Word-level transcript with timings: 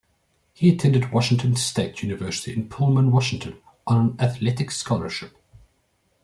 He 0.55 0.69
attended 0.71 1.11
Washington 1.11 1.55
State 1.55 2.01
University 2.01 2.51
in 2.53 2.69
Pullman, 2.69 3.11
Washington, 3.11 3.61
on 3.85 3.99
an 3.99 4.15
athletic 4.19 4.71
scholarship. 4.71 5.37